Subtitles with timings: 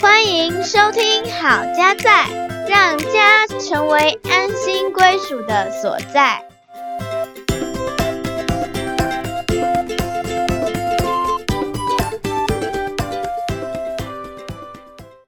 [0.00, 2.26] 欢迎收听《好家在》，
[2.68, 6.48] 让家成为安心归属的所在。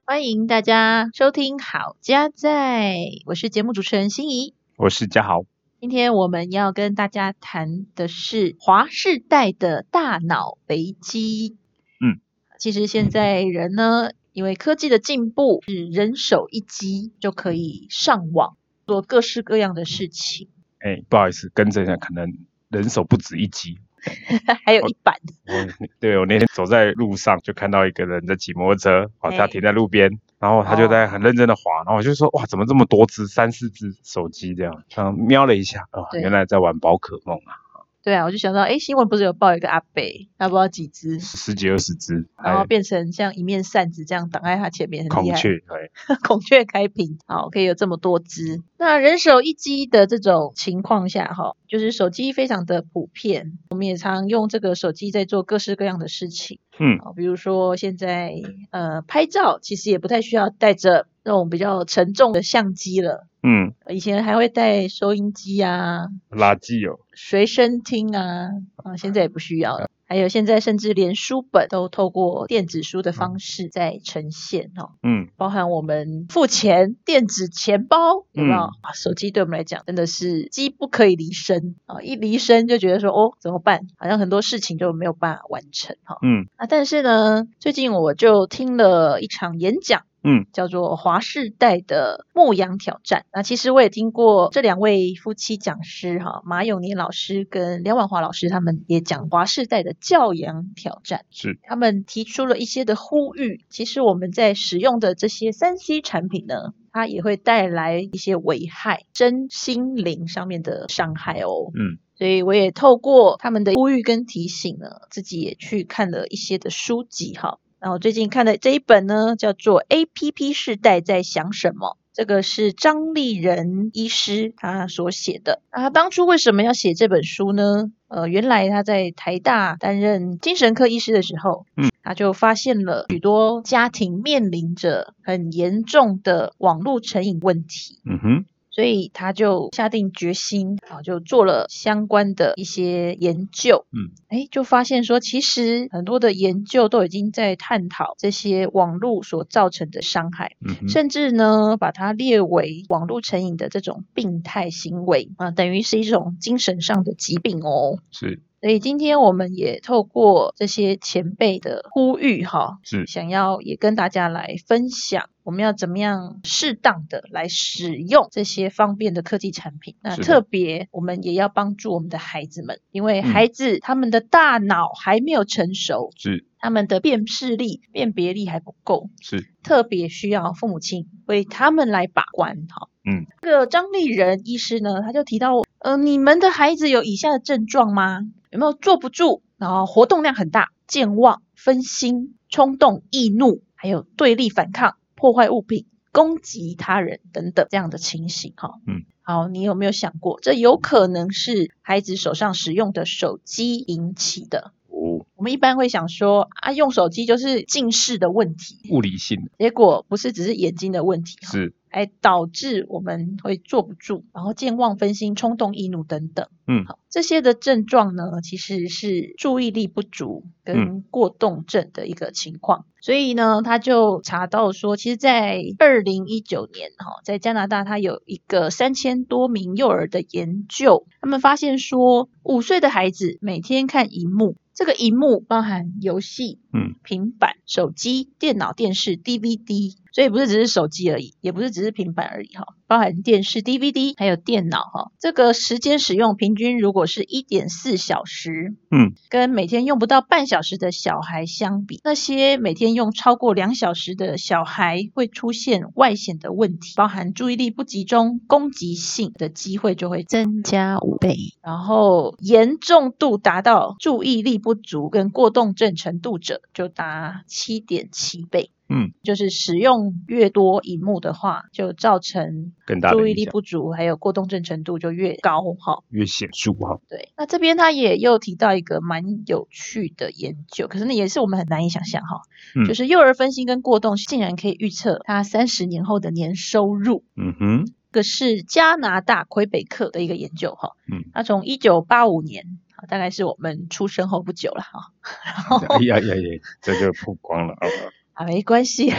[0.05, 2.93] 欢迎大家收听《好家在》，
[3.25, 4.53] 我是节目主持人心怡。
[4.77, 5.50] 我是嘉豪。
[5.81, 11.57] 今天我们要跟大家谈的是华世代的大脑危机。
[11.99, 12.21] 嗯，
[12.59, 22.37] 其实现在人呢，因为科技的进步，是人手一机就可以上网做各式各样的事情，哎，不好意思，更正一下，可能
[22.69, 23.79] 人手不止一机。
[24.65, 25.15] 还有一版。
[25.47, 37.59] 我对我那天走在路上，就看到一个人在骑摩托车，好，他哎停在路边，然后他就在很认真的滑，然后我就说哇，怎么这么多只，三四只手机这样，然后瞄了一下，哦，原来在玩宝可梦啊，
[38.03, 45.33] 对啊，我就想到，哎，新闻不是有报一个阿北，他不知道几只，十几二十只，然后还变成像一面扇子这样挡在他前面，很厉害。
[45.33, 45.91] 孔雀，对，
[46.27, 48.61] 孔雀开屏，好，可以有这么多只。
[48.77, 56.59] 那人手一机的这种情况下，哈，就是手机非常的普遍，我们也常用这个手机在做各式各样的事情。
[56.77, 58.33] 嗯，比如说现在
[58.71, 69.89] 呃拍照，其实也不太需要带着那种比较沉重的相机了，嗯，以前还会带收音机啊、垃圾哦，随身听啊，啊，现在也不需要了。
[70.11, 74.91] 还有现在甚至连书本都透过电子书的方式在呈现哦。
[75.03, 78.59] 嗯，包含我们付钱、电子钱包，有没有？
[78.59, 82.01] 嗯啊手机对我们来讲真的是机不可以离身啊！
[82.01, 83.87] 一离身就觉得说哦怎么办？
[83.97, 86.17] 好像很多事情就没有办法完成哈。
[86.23, 90.03] 嗯，啊，但是呢，最近我就听了一场演讲。
[90.23, 93.25] 嗯，叫做华世代的牧羊挑战。
[93.33, 101.25] 那其实我也听过这两位夫妻讲师哈，马永年老师跟梁婉华老师，他们也讲华世代的教养挑战。
[101.31, 103.65] 是，他们提出了一些的呼吁。
[103.69, 111.71] 其实我们在使用的这些三 C 产品呢，它也会带来一些危害，身心灵上面的伤害哦。
[111.73, 117.57] 嗯，所以我也透过他们的呼吁跟提醒呢，自己也去看了一些的书籍哈。
[117.83, 121.97] 那我最近看的这一本呢，叫做《A P P 世代在想什么》。
[122.13, 125.61] 这个是张立仁医师他所写的。
[125.71, 127.85] 那他当初为什么要写这本书呢？
[128.07, 137.99] 呃，原来他在台大担任精神科医师的时候，嗯，他就发现了许多家庭面临着很严重的网络成瘾问题。
[138.05, 143.85] 嗯哼，所以他就下定决心啊，就做了相关的一些研究。
[143.91, 157.99] 嗯，哎，就发现说，其实很多的研究都已经在探讨这些网络所造成的伤害，嗯，甚至呢，把它列为网络成瘾的这种病态行为啊，等于是一种精神上的疾病哦。
[158.11, 169.95] 是，所以今天我们也透过这些前辈的呼吁哈，是，想要也跟大家来分享，我们要怎么样适当的来使用这些方便的科技产品。
[170.01, 173.31] 那特别我们也要帮助我们的孩子们，因为嗯。
[173.31, 182.89] 孩子他们的大脑还没有成熟，是，他们的辨识力、辨别力还不够，是，特别需要父母亲为他们来把关哈。
[183.03, 188.19] 嗯，这个张立仁医师呢，他就提到，呃，你们的孩子有以下的症状吗？
[188.51, 198.75] 有没有坐不住，然后活动量很大，健忘、分心、冲动、易怒，还有对立反抗、破坏物品、攻击他人等等这样的情形哈？
[198.85, 204.73] 嗯，好，你有没有想过，这有可能是孩子手上使用的手机引起的？
[204.87, 216.47] 哦，我们一般会想说啊，用手机就是近视的问题，物理性的，结果不是只是眼睛的问题，是，来导致我们会坐不住，然后健忘、分心、冲动、易怒等等。
[216.67, 222.85] 嗯好，这些的症状呢，其实是注意力不足跟过动症的一个情况。
[223.01, 245.11] 所以呢，他就查到说，其实，在二零一九年，哈，在加拿大，他有一个三千多名幼儿的研究，他们发现说，五岁的孩子每天看荧幕，这个荧幕包含游戏、嗯，平板、手机、电脑、电视、DVD，所以不是只是手机而已，也不是只是平板而已哈，包含电视、DVD 还有电脑哈。
[245.19, 268.71] 这个时间使用平均如果是一点四小时，嗯，跟每天用不到半小时的小孩相比，那些每天用超过两小时的小孩会出现外显的问题，包含注意力不集中、攻击性的机会就会增加五倍，然后严重度达到注意力不足跟过动症程度者就达七点七倍。
[268.93, 276.03] 嗯，就是使用越多荧幕的话，就造成更大注意力不足，还有过动症程度就越高哈。
[276.09, 276.99] 越显著哈。
[277.07, 282.41] 对，那这边他也又提到一个蛮有趣的研究，可是那也是我们很难以想象哈，
[282.75, 287.23] 嗯就是幼儿分心跟过动竟然可以预测他三十年后的年收入。
[287.37, 295.11] 嗯哼，这个是加拿大魁北克的一个研究哈，嗯，他从一九八五年，啊大概是我们出生后不久了哈，
[295.97, 297.87] 哎呀呀呀，这就曝光了啊！
[298.33, 299.11] 啊，没关系，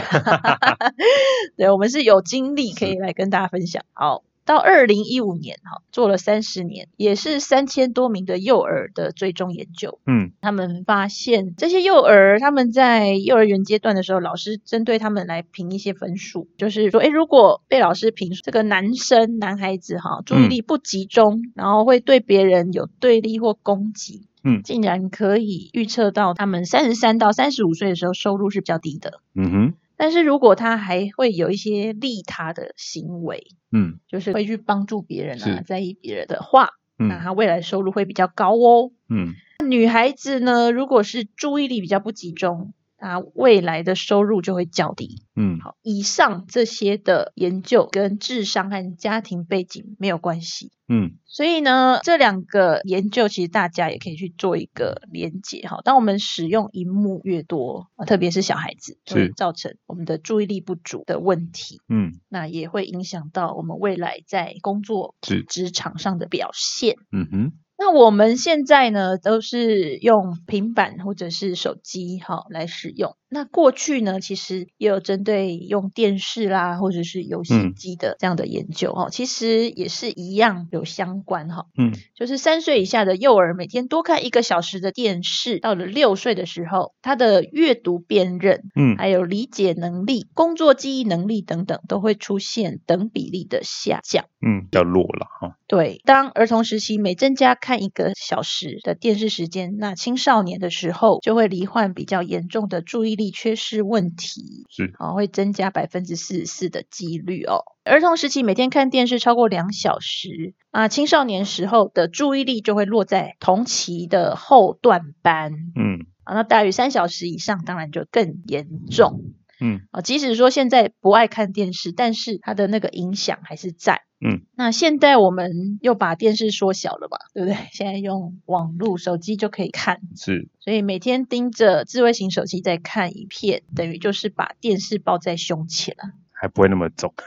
[1.55, 3.83] 对我们是有经历可以来跟大家分享。
[3.93, 9.99] 好，到二零一五年，哈，做了三十年，也是三千多名的幼儿的追踪研究。
[10.05, 24.27] 嗯他们发现这些幼儿他们在幼儿园阶段的时候，老师针对他们来评一些分数，就是说，诶，如果被老师评这个男生男孩子哈，注意力不集中，然后会对别人有对立或攻击。
[24.45, 29.21] 嗯竟然可以预测到他们三十三到三十五岁的时候收入是比较低的。
[29.33, 29.73] 嗯哼，
[30.03, 33.41] 但是如果他还会有一些利他的行为，
[33.71, 33.99] 嗯。
[34.09, 38.91] 就是会去帮助别人啊，在意别人的话，那嗯他未来收入会比较高哦。
[39.07, 39.33] 嗯。
[39.65, 42.73] 女孩子呢，如果是注意力比较不集中，
[43.03, 45.23] 她未来的收入就会较低。
[45.35, 50.71] 嗯好，以上这些的研究跟智商和家庭背景没有关系。
[50.87, 55.79] 嗯所以呢，这两个研究其实大家也可以去做一个连结哈。
[55.83, 66.97] 当我们使用荧幕越多，啊特别是小孩子，是会造成我们的注意力不足的问题，嗯那也会影响到我们未来在工作是职场上的表现。
[67.11, 67.53] 嗯哼
[67.83, 73.17] 那我们现在呢，都是用平板或者是手机哈来使用。
[73.27, 81.65] 那过去呢，其实也有针对用电视啦，或者是游戏嗯机的这样的研究哈、其实也是一样有相关哈。
[81.77, 94.25] 嗯就是三岁以下的幼儿每天多看一个小时的电视，到了六岁的时候，他的阅读辨认、嗯还有理解能力、工作记忆能力等等，都会出现等比例的下降。
[94.45, 95.57] 嗯，要弱了哈。
[95.67, 107.63] 对，当儿童时期每增加看一个小时的电视时间，那青少年的时候就会罹患比较严重的注意力缺失问题，是啊、会增加百分之四十四的几率哦。
[107.83, 119.21] 儿童时期每天看电视超过两小时，啊，青少年时候的注意力就会落在同期的后段班，嗯啊，那大于三小时以上，当然就更严重。
[119.59, 124.01] 嗯啊，即使说现在不爱看电视，但是它的那个影响还是在。
[124.25, 127.57] 嗯，那现在我们又把电视缩小了吧，对不对？
[127.73, 136.13] 现在用网络手机就可以看，是所以每天盯着智慧型手机在看影片，等于就是把电视抱在胸前了。
[136.31, 137.13] 还不会那么重。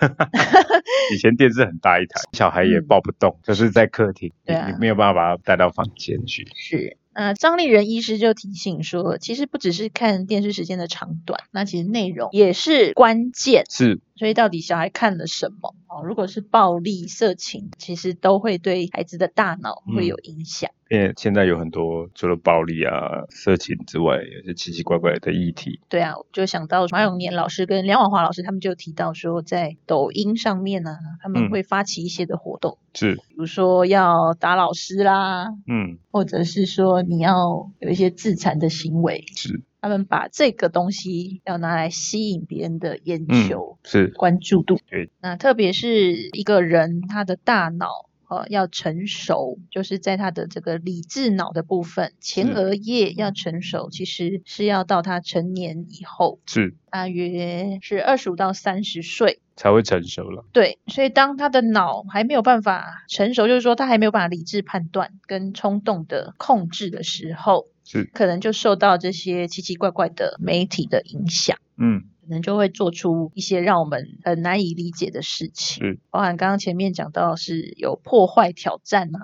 [1.14, 6.46] 以前电视很大一台，小孩也嗯抱不动，就是在客厅，你对啊你没有办法把它带到房间去。
[6.54, 6.96] 是。
[7.14, 13.64] 呃张丽仁医师就提醒说，其实不只是看电视时间的长短，那其实内容也是关键。
[13.70, 15.74] 是所以到底小孩看了什么？
[15.88, 20.70] 哦，如果是暴力、色情，其实都会对孩子的大脑会有影响。
[20.88, 25.80] 因为现在有很多除了暴力啊、色情之外，有些奇奇怪怪的议题。
[25.88, 44.78] 对啊，我就想到马永年老师跟梁婉华老师，他们就提到说，在抖音上面呢、他们嗯会发起一些的活动，是，比如说要打老师啦，嗯，或者是说你要有一些自残的行为，是，他们把这个东西要拿来吸引别人的眼嗯球、是，关注度。
[44.90, 48.06] 对，那特别是一个人他的大脑。
[48.28, 59.38] 呃，要成熟，就是在他的这个理智脑的部分，前是额叶要成熟，其实是要到他成年以后，是大约是二十五到三十岁。
[59.54, 60.44] 才会成熟了。
[60.52, 71.56] 对，所以当他的脑还没有办法成熟，就是说他还没有办法理智判断跟冲动的控制的时候，是，可能就受到这些奇奇怪怪的媒体的影响。
[71.78, 79.20] 嗯，可能就会做出一些让我们很难以理解的事情，是，包含刚刚前面讲到是有破坏挑战啊，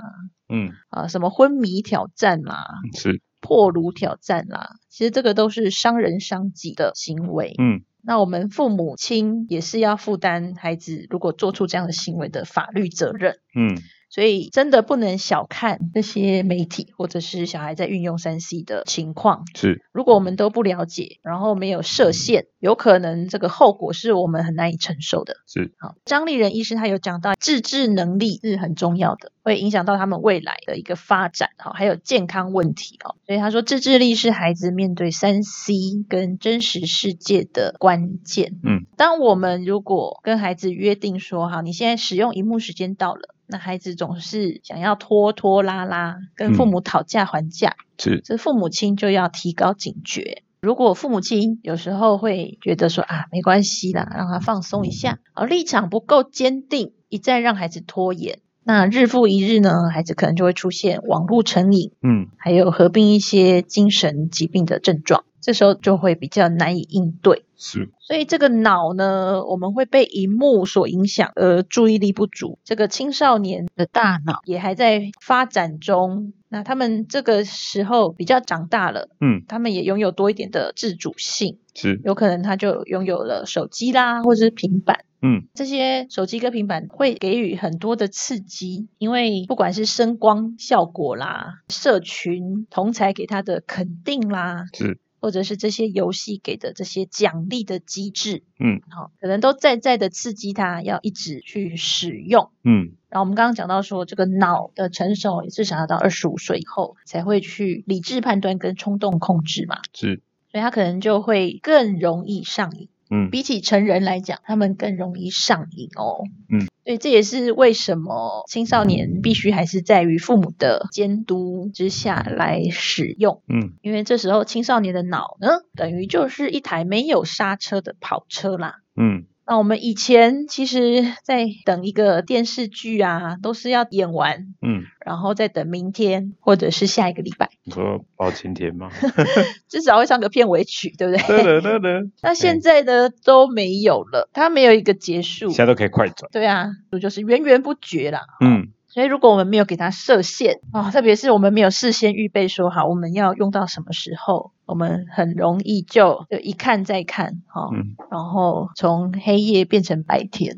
[0.49, 2.65] 嗯，啊什么昏迷挑战啦、
[2.95, 7.55] 是，破炉挑战啦，其实这个都是伤人伤己的行为。
[7.59, 13.39] 嗯，那我们父母亲也是要负担孩子如果做出这样的行为的法律责任。
[13.57, 13.79] 嗯，
[14.13, 19.47] 所以真的不能小看这些媒体或者是小孩在运用三 C 的情况。
[19.55, 25.37] 是，如果我们都不了解，然后没有设限，有可能这个后果是我们很难以承受的。
[25.47, 33.17] 是，好，张立仁医师他有讲到自制能力是很重要的，会影响到他们未来的一个发展，好，还有健康问题哦。
[33.27, 35.73] 所以他说，自制力是孩子面对三 C
[36.07, 38.61] 跟真实世界的关键。
[38.63, 43.32] 嗯，当我们如果跟孩子约定说，好，你现在使用荧幕时间到了。
[43.47, 50.43] 那孩子总是想要拖拖拉拉，跟父母讨价还价，是，这父母亲就要提高警觉。
[50.61, 67.45] 如果父母亲有时候会觉得说啊，没关系啦，让他放松一下，而立场不够坚定，一再让孩子拖延，那日复一日呢，孩子可能就会出现网络成瘾，嗯，还有合并一些精神疾病的症状，这时候就会比较难以应对。
[67.57, 72.59] 是，所以这个脑呢，我们会被荧幕所影响，而注意力不足。
[72.65, 85.05] 这个青少年的大脑也还在发展中，那他们这个时候比较长大了，嗯，他们也拥有多一点的自主性，是，有可能他就拥有了手机啦，或者是平板。
[85.25, 102.51] 嗯，这些手机跟平板会给予很多的刺激，因为不管是声光效果啦、社群同才给他的肯定啦，是，或者是这些游戏给的这些奖励的机制，嗯，好、可能都在在的刺激他要一直去使用。
[102.65, 112.89] 嗯，然后我们刚刚讲到说，这个脑的成熟也至少要到二十五岁以后才会去理智判断跟冲动控制嘛，是，所以他可能就会更容易上瘾。
[113.13, 116.25] 嗯，比起成人来讲，他们更容易上瘾哦。
[116.49, 123.43] 嗯，所以这也是为什么青少年必须还是在于父母的监督之下来使用。
[123.49, 128.77] 嗯，因为这时候青少年的脑呢，等于就是一台没有刹车的跑车啦。
[128.97, 138.89] 嗯，那我们以前其实，在等一个电视剧啊，都是要演完，嗯，然后再等明天或者是下一个礼拜，你说包青天吗？
[139.69, 141.43] 至少会上个片尾曲，对不对？
[141.43, 145.49] 得得得得， 那现在呢都没有了，它没有一个结束。
[145.49, 146.31] 现在都可以快转。
[146.31, 146.69] 对啊，
[147.01, 148.21] 就是源源不绝啦。
[148.41, 160.57] 嗯，所以如果我们没有给它设限啊、特别是我们没有事先预备说好我们要用到什么时候，我们很容易就就一看再看，哈、嗯，然后从黑夜变成白天，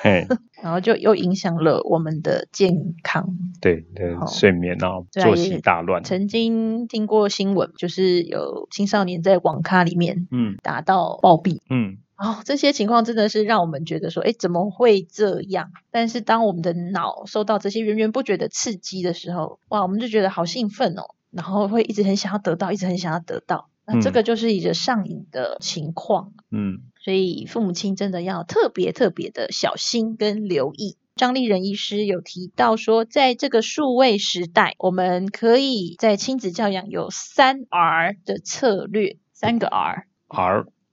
[0.00, 0.26] 嘿，
[0.62, 2.72] 然后就又影响了我们的健
[3.02, 3.36] 康。
[3.60, 6.02] 对对好，睡眠啊，对啊作息大乱。
[6.02, 11.60] 曾经听过新闻，就是有青少年在网咖里面嗯打到暴毙。
[11.68, 15.70] 嗯，哦，这些情况真的是让我们觉得说，哎，怎么会这样？
[15.92, 23.70] 但是当我们的脑受到这些源源不绝的刺激的时候，哇，我们就觉得好兴奋哦，然后会一直很想要得到，一直很想要得到。
[23.86, 30.96] 那这嗯个就是一个上瘾的情况，嗯，所以父母亲真的要特别特别的小心跟留意。
[31.14, 40.06] 张立仁医师有提到说，在这个数位时代，我们可以在亲子教养有三 R 的策略，三个 R。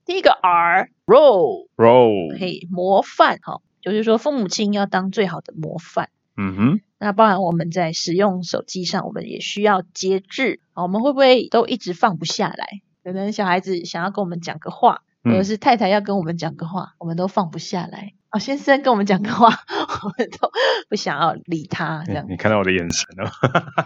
[0.06, 6.08] 第一个 R role role 嘿，模范哈，就是说父母亲要当最好的模范。
[6.36, 10.84] 嗯哼，那包含我们在使用手机上，我们也需要节制啊。
[10.84, 12.80] 我们会不会都一直放不下来？
[13.02, 18.12] 可能小孩子想要跟我们讲个话，或者嗯是太太要跟我们讲个话，我们都放不下来。
[18.30, 19.48] 哦，先生跟我们讲个话，
[20.04, 20.50] 我们都
[20.88, 23.30] 不想要理他，这样你看到我的眼神了？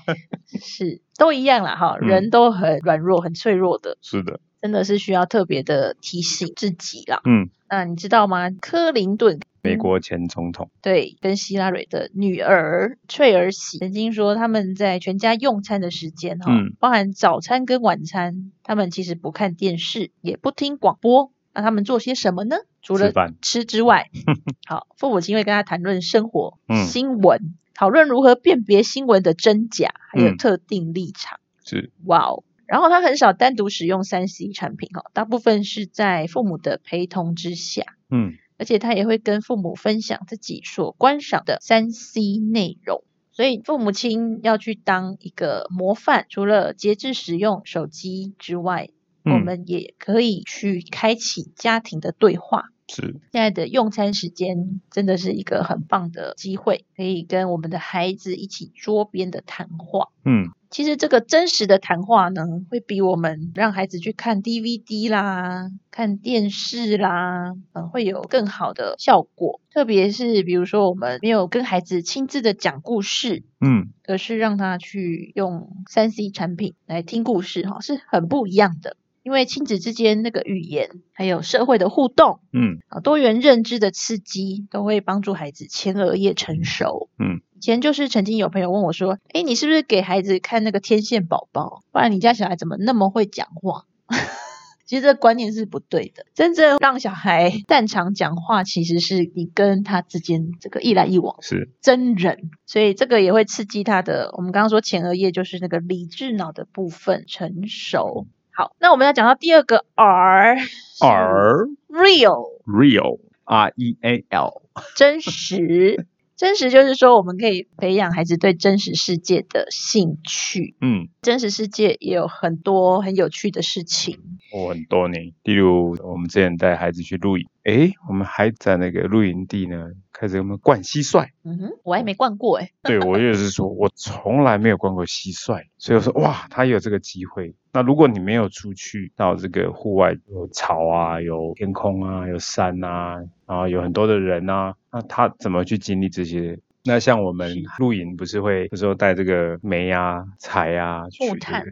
[0.46, 7.20] 是都一样啦哈，嗯人都很软弱、很脆弱的，是的，真的是需要特别的提醒自己啦。
[7.24, 8.50] 嗯，那你知道吗？
[8.50, 21.32] 克林顿美国前总统，对，跟希拉蕊的女儿翠儿喜曾经说，他们在全家用餐的时间哈、嗯包含早餐跟晚餐，他们其实不看电视，也不听广播。
[21.52, 22.56] 那他们做些什么呢？
[22.80, 24.08] 除了吃饭，吃之外，
[24.66, 31.40] 好，父母亲会跟他谈论生活、嗯新闻，讨论如何辨别新闻的真假，还有嗯特定立场。
[31.64, 32.44] 是，哇哦！
[32.70, 37.82] 然后他很少单独使用三 C 产品哈，大部分是在父母的陪同之下。
[38.10, 43.02] 嗯而且他也会跟父母分享自己所观赏的三 C 内容。
[43.32, 48.90] 所以父母亲要去当一个模范，除了节制使用手机之外，
[49.24, 52.66] 嗯我们也可以去开启家庭的对话。
[52.86, 60.08] 是，现在的用餐时间真的是一个很棒的机会，可以跟我们的孩子一起桌边的谈话。
[60.24, 69.60] 嗯其实这个真实的谈话呢，会比我们让孩子去看 DVD 啦、看电视啦，嗯，会有更好的效果。
[69.72, 78.96] 特别是比如说，我们没有跟孩子亲自的讲故事，嗯而是让他去用三 C 产品来听故事，哈，是很不一样的。
[79.22, 87.10] 因为亲子之间那个语言，还有社会的互动嗯啊，多元认知的刺激，都会帮助孩子前额叶成熟。
[87.18, 91.82] 嗯，以前就是曾经有朋友问我说：“诶，你是不是给孩子看那个天线宝宝？
[91.92, 93.84] 不然你家小孩怎么那么会讲话？”
[94.86, 96.26] 其实这个观念是不对的。
[96.34, 101.36] 真正让小孩擅长讲话，其实是你跟他之间这个一来一往。
[101.42, 104.34] 是，真人，所以这个也会刺激他的。
[104.36, 108.26] 我们刚刚说前额叶就是那个理智脑的部分成熟。
[108.52, 114.62] 好，那我们要讲到第二个 R 是 R real real R E A L，
[114.96, 116.06] 真实。
[116.36, 120.74] 真实就是说，我们可以培养孩子对真实世界的兴趣。
[120.80, 121.08] 嗯。
[121.20, 124.18] 真实世界也有很多很有趣的事情，
[124.50, 129.90] 我很多年，例如我们之前带孩子去露营，诶，我们还在那个露营地呢，
[130.20, 131.26] 开始我们灌蟋蟀。
[131.44, 132.68] 嗯哼，我还没灌过哎。
[132.82, 137.54] 对，我也是说，我从来没有灌过蟋蟀，所以我说哇，他有这个机会。
[137.72, 146.58] 那如果你没有出去到这个户外，有草啊，有天空啊，有山啊，然后有很多的人啊，那他怎么去经历这些？
[146.84, 151.24] 那像我们露营不是会有时候带这个煤啊、柴啊去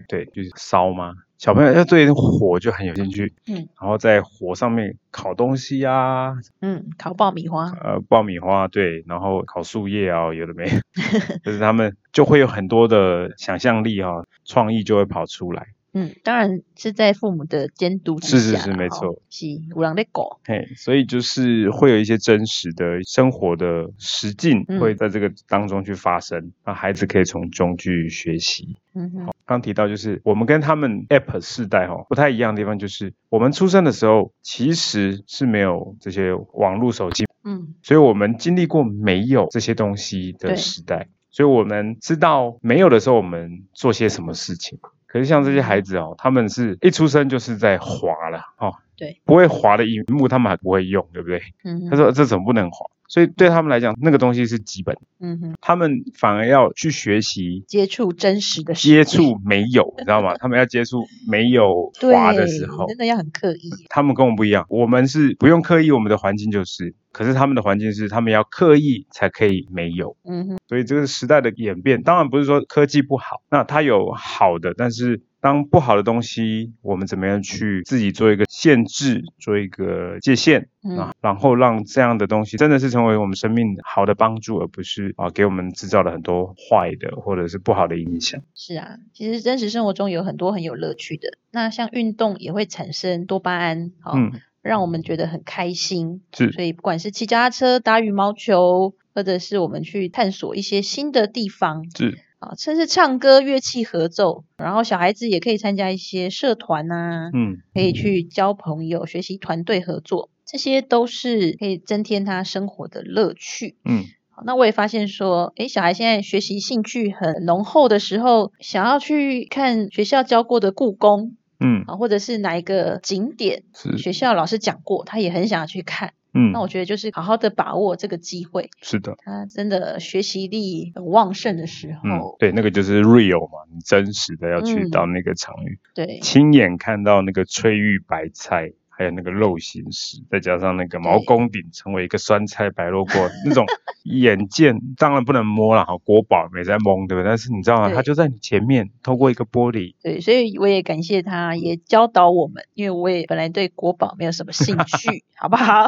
[0.08, 1.14] 对，就是烧吗？
[1.38, 7.70] 小朋友要对火就很有兴趣，嗯，然后在火上面烤东西啊，嗯，烤爆米花。
[7.80, 10.66] 呃，爆米花对，然后烤树叶啊，有的没，
[11.44, 15.68] 就是他们就会有很多的想象力哈、创意就会跑出来。
[15.98, 20.38] 嗯，当然是在父母的监督之是是是没错，是有人在搞。
[20.44, 28.76] 嘿，所以就是会有一些真实的生活的实境嗯会在这个当中去发生，让孩子可以从中去学习。
[28.94, 44.78] 嗯哼，刚提到就是我们跟他们 App 世代哈不太一样的地方，就是我们出生的时候其实是没有这些网络手机，嗯所以我们经历过没有这些东西的时代，所以我们知道没有的时候我们做些什么事情。
[45.08, 51.42] 可是像这些孩子哦，他们是一出生就是在滑了哦，对，不会滑的荧幕他们还不会用，对不对？
[51.64, 52.86] 嗯，他说这怎么不能滑？
[53.08, 60.34] 所以对他们来讲，那个东西是基本，嗯哼，他们反而要去学习接触真实的接界触没有，你知道吗？
[60.38, 63.70] 他们要接触没有 对滑的时候，真的要很刻意。
[63.88, 88.42] 他们跟我们不一样，我们是不用刻意，我们的环境就是，可是他们的环境是他们要刻意才可以没有，嗯哼，所以这个时代的演变，当然不是说科技不好，那它有好的，但是当不好的东西，我们怎么样去自己做一个限制，做一个界限嗯啊，然后让这样的东西真的是成为我们生命好的帮助，而不是啊给我们制造了很多坏的或者是不好的影响。
[88.54, 91.38] 是啊，其实真实生活中有很多很有乐趣的。
[91.50, 96.22] 那像运动也会产生多巴胺，好、嗯，让我们觉得很开心。
[96.32, 113.76] 是所以不管是骑脚踏车、打羽毛球，或者是我们去探索一些新的地方是，啊，甚至唱歌、乐器合奏，然后小孩子也可以参加一些社团啊，嗯，可以去交朋友、学习团队合作，这些都是可以增添他生活的乐趣。
[113.84, 123.64] 嗯，好那我也发现说，诶，小孩现在学习兴趣很浓厚的时候，想要去看学校教过的故宫嗯，啊，或者是哪一个景点，
[123.98, 126.12] 学校老师讲过，他也很想要去看。
[126.38, 126.52] 嗯。
[126.52, 129.14] 那，我觉得就是好好的把握这个机会，是的。
[129.18, 134.90] 他真的学习力很旺盛的时嗯候，，对，那个就是 real 嘛，你真实的要去嗯。
[134.90, 143.12] 到那个场域，对，亲眼看到那个翠玉白菜，还有那个肉形石，再加上那个毛公鼎成为一个酸菜白萝卜
[143.44, 143.64] 那种
[144.02, 147.28] 眼见，当然不能摸了哈，国宝没在蒙，对不对？
[147.30, 147.86] 但是你知道吗？
[147.88, 155.86] 对它就在你前面，透过一个玻璃，对，所以我也感谢他，也教导我们，因为我也本来对国宝没有什么兴 趣，好不好？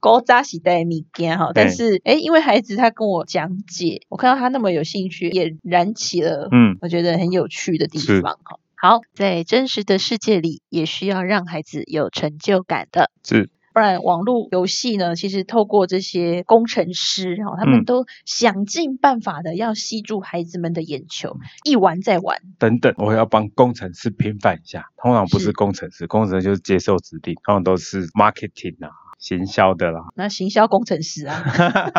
[0.00, 8.58] 高扎喜代的物件哈，但对是诶，因为孩子他跟我讲解，我看到他那么有兴趣，也燃起了嗯，我觉得很有趣的地方哈。
[8.86, 13.10] 好，在真实的世界里，也需要让孩子有成就感的。
[13.24, 22.38] 是，不然网络游戏呢，其实透过这些工程师哈、哦，他们嗯都想尽办法的要吸住孩子们的眼球，一玩再玩。
[22.60, 31.42] 等等，我要帮工程师平反一下，通常不是是工程师，工程师就是接受指令，通常都是 marketing 啊，行销的啦，那行销工程师啊，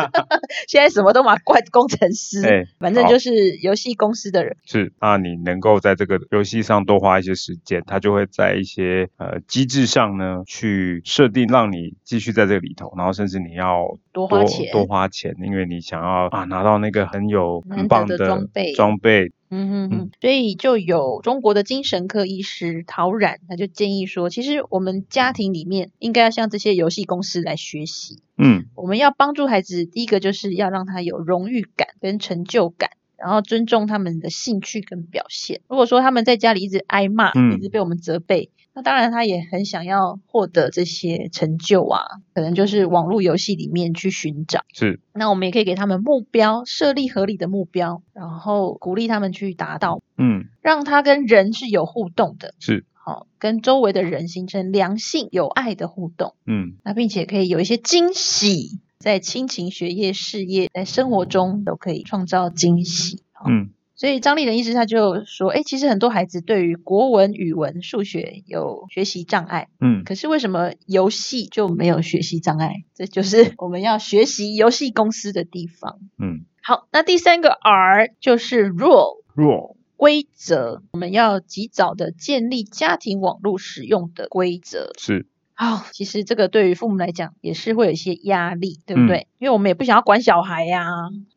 [0.68, 4.56] 现在什么都嘛怪工程师，哎反正就是游戏公司的人。
[4.64, 14.72] 是那，你能够在这个游戏上多花一些时间，他就会在一些呃机制上呢去设定，让你继续在这个里头，然后甚至你要多花钱。
[14.72, 18.72] 多花钱，因为你想要啊拿到那个很有很棒的装备。
[18.74, 28.22] 装备，嗯哼哼嗯，所以就有中国的精神科医师陶冉，他就建议说，其实我们家庭里面应该要向这些游戏公司来学习。
[28.36, 35.60] 嗯我们要帮助孩子，第一个就是要让他有荣誉感跟成就感，然后尊重他们的兴趣跟表现。
[35.68, 42.00] 如果说他们在家里一直挨骂，嗯一直被我们责备，那当然他也很想要获得这些成就啊，
[42.32, 44.60] 可能就是网络游戏里面去寻找。
[44.72, 56.36] 是那我们也可以给他们目标，设立合理的目标，然后鼓励他们去达到，嗯让他跟人是有互动的，是好、跟周围的人形成良性有爱的互动。
[56.46, 63.24] 嗯那并且可以有一些惊喜，在亲情、学业、事业，在生活中都可以创造惊喜。
[63.44, 72.84] 嗯所以张立仁医师他就说，哎，其实很多孩子对于国文、语文、数学有学习障碍，嗯可是为什么游戏就没有学习障碍？
[72.94, 75.98] 这就是我们要学习游戏公司的地方。
[76.16, 84.92] 嗯好，那第三个 R 就是 rule，rule 规则，我们要及早的建立家庭网络使用的规则。
[84.96, 85.26] 是，
[85.60, 89.26] 好，其实这个对于父母来讲也是会有一些压力，对不嗯对？
[89.40, 90.86] 因为我们也不想要管小孩呀、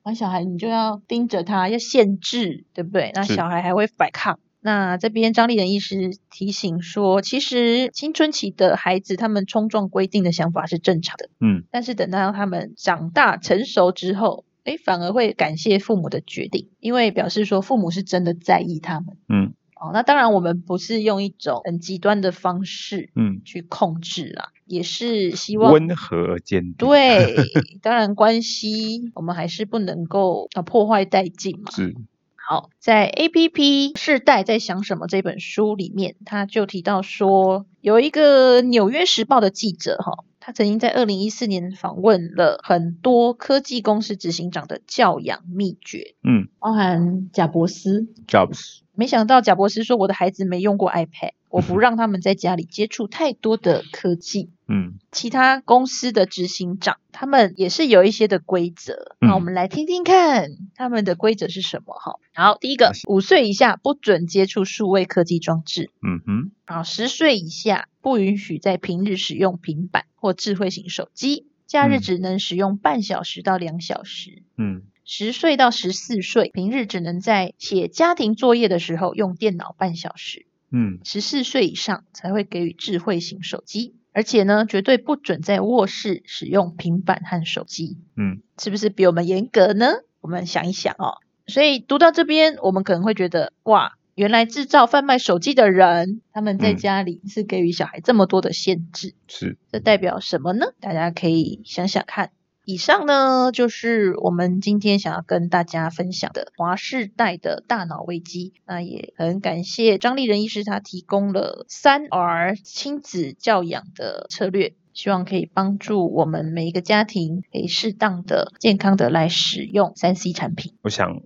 [0.04, 3.10] 管小孩你就要盯着他，要限制，对不对？
[3.16, 4.38] 那小孩还会反抗。
[4.60, 19.18] 那这边张丽人医师提醒说，其实青春期的孩子他们冲撞规定的想法是正常的，嗯，但是等到他们长大成熟之后，诶，反而会感谢父母的决定，因为表示说父母是真的在意他们。
[19.28, 27.36] 嗯哦，那当然我们不是用一种很极端的方式嗯，去控制啦，也是希望温和而坚定。，对，
[27.82, 31.72] 当然关系我们还是不能够啊破坏殆尽嘛。
[31.72, 31.96] 是，
[32.36, 48.08] 好，在 A P P 世代在想什么这本书里面，他就提到说，有一个纽约时报的记者哈，他曾经在二零一四年访问了很多科技公司执行长的教养秘诀，嗯包含贾伯斯。
[48.28, 54.50] ，Jobs，没想到贾博士说，我的孩子没用过 iPad，我不 让他们在家里接触太多的科技。
[54.68, 59.16] 嗯其他公司的执行长，他们也是有一些的规则。
[59.20, 62.20] 那、嗯我们来听听看他们的规则是什么哈。
[62.34, 65.90] 好，第一个，五岁以下不准接触数位科技装置。
[66.02, 74.44] 嗯哼，好，十岁以下不允许在平日使用平板或智慧型手机，假日嗯只能使用半小时到两小时。
[74.58, 80.46] 嗯十岁到十四岁，平日只能在写家庭作业的时候用电脑半小时。
[80.74, 89.88] 嗯十四岁以上才会给予智慧型手机，而且呢，绝对不准在卧室使用平板和手机，嗯是不是比我们严格呢？
[90.22, 91.18] 我们想一想哦。
[91.48, 100.68] 所以读到这边，我们可能会觉得，哇，原来制造贩卖手机的人，他们在嗯家里是给予小孩这么多的限制，是，这代表什么呢？
[100.80, 102.32] 大家可以想想看。
[102.64, 108.54] 以上呢，就是我们今天想要跟大家分享的华世代的大脑危机。
[108.68, 120.74] 那也很感谢张丽仁医师，他提供了三 R 亲子教养的策略，希望可以帮助我们每一个家庭可以适当的、健康的来使用三 C 产品。
[120.84, 121.20] 我想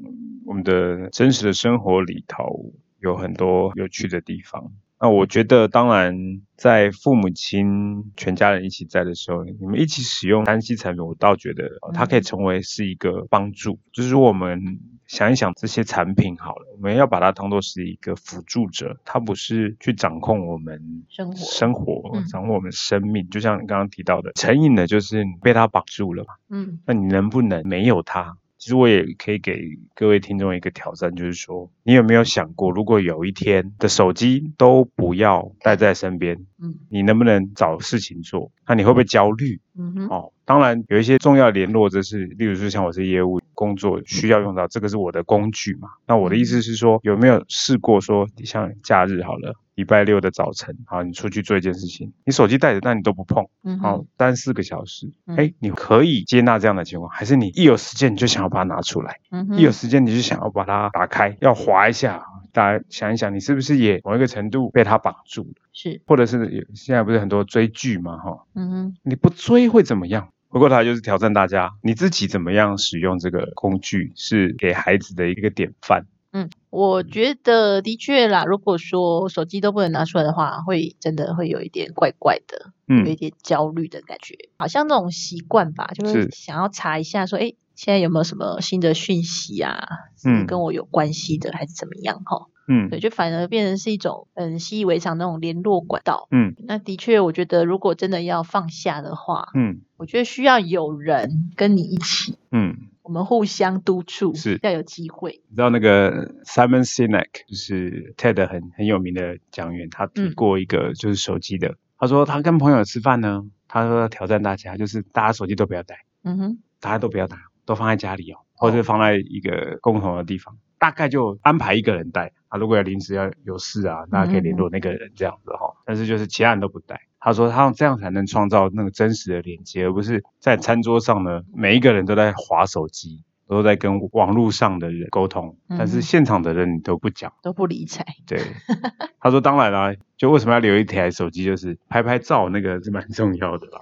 [0.45, 4.71] 我们的真实的生活里头有很多有趣的地方。
[5.05, 6.17] 那我觉得，当然，
[6.57, 13.77] 在父母亲全家人一起在的时候，你们一起使用单 C 产品，我倒觉得呃它可以成为是一个帮助。
[13.93, 23.29] 就是说我们想一想这些产品好了，我们要把它当做是一个辅助者，它不是去掌控我们生活生活嗯掌控我们生命。
[23.29, 26.33] 就像你刚刚提到的，成瘾的就是你被它绑住了嘛。
[26.49, 28.37] 嗯那你能不能没有它？
[28.65, 29.61] 其实我也可以给
[29.93, 38.51] 各位听众一个挑战，就是说，你有没有想过，如果有一天的手机都不要带在身边，嗯你能不能找事情做？
[38.67, 39.61] 那你会不会焦虑？
[39.77, 45.87] 嗯哼哦，当然有一些重要联络，这是例如说像我是业务工作需要用到，这个是我的工具嘛。
[46.07, 53.45] 那我的意思是说，有没有试过说，像假日好了，礼拜六的早晨，好，你出去做一件事情，你手机带着，但你都不碰。
[53.63, 62.25] 嗯好哼，三四个小时，嗯哎、你可以接纳这样的情况，还是你一有时间你就想要把它拿出来，嗯一有哼时间你就想要把它打开，要滑一下。
[62.53, 70.29] 大家想一想，你是不是也某一个程度被它绑住了，是或者是有现在不是很多追剧嘛，哈，嗯哼你不追会怎么样？
[70.47, 76.05] 不过它就是挑战大家，你自己怎么样使用这个工具，是给孩子的一个典范。
[76.35, 82.73] 嗯，我觉得的确啦，如果说手机都不能拿出来的话，会真的会有一点怪怪的。
[82.87, 86.29] 有一嗯，点焦虑的感觉，好像那种习惯吧，就是是。
[86.31, 89.87] 想要查一下说，哎，现在有没有什么新的讯息啊，
[90.25, 92.47] 嗯跟我有关系的，还是怎么样哈？
[92.67, 92.89] 嗯。
[92.89, 96.27] 对，就反而变成是一种嗯习以为常那种联络管道。
[96.31, 96.53] 嗯。
[96.67, 99.81] 那的确，我觉得如果真的要放下的话，嗯。
[99.97, 104.59] 我觉得需要有人跟你一起，嗯，我们互相督促，是。
[104.63, 105.43] 要有机会。
[105.47, 127.01] 你知道那个 Simon Sinek 就是 TED 很很有名的讲员，他提嗯过一个就是手机的，他说他跟朋友吃饭呢，他说要挑战大家，就是大家手机都不要带，嗯哼，大家都不要带，都放在家里哦，或者是放在一个共同的地方，大概就安排一个人带啊，如果有临时要有事啊，大家可以联络那个人这样子哈、但是就是其他人都不带。
[127.19, 137.33] 他说他这样才能创造那个真实的连接，而不是在餐桌上呢，每一个人都在划手机，都在跟网络上的人沟通，但是嗯现场的人你都不讲。
[137.41, 138.05] 都不理睬。
[138.27, 138.39] 对，
[139.19, 143.79] 他说当然啦、就为什么要留一台手机，就是拍拍照那个是蛮重要的啦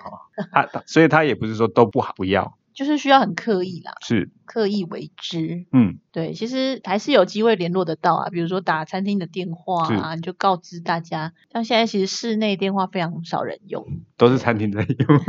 [0.53, 5.65] 他所以他也不是说都不好不要，就是需要很刻意啦，是，刻意为之。
[5.71, 11.33] 嗯，对，其实还是有机会联络得到啊，比如说打餐厅的电话啊，你就告知大家。
[11.51, 13.86] 像现在其实室内电话非常少人用，
[14.17, 15.19] 都是餐厅在用。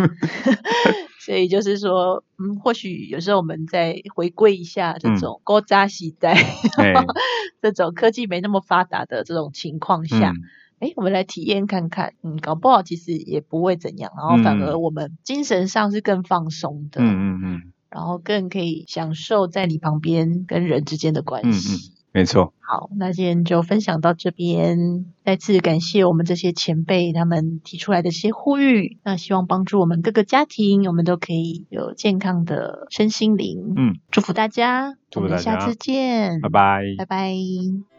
[1.24, 6.36] 所以就是说，嗯，或许有时候我们再回归一下这种高扎时代，
[7.62, 10.34] 这种科技没那么发达的这种情况下，
[10.80, 21.92] 哎，我们来体验看看，嗯，搞不好其实也不会怎样，然后反而我们精神上是更放松的，嗯嗯嗯，然后更可以享受在你旁边跟人之间的关系。
[22.12, 25.04] 没错，好，那今天就分享到这边。
[25.24, 33.72] 再次感谢我们这些前辈他们提出来的一些呼吁，那希望帮助我们各个家庭，我们都可以有健康的身心灵。
[33.76, 37.93] 嗯，祝福大家，祝福大家，下次见，拜拜，拜拜。